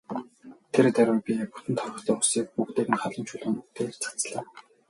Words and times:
Тэр 0.73 0.85
даруй 0.95 1.19
би 1.25 1.33
бүтэн 1.53 1.73
торхтой 1.79 2.15
усыг 2.21 2.45
бүгдийг 2.55 2.87
нь 2.91 2.99
халуун 3.01 3.25
чулуунууд 3.29 3.67
дээр 3.75 3.93
цацлаа. 4.03 4.43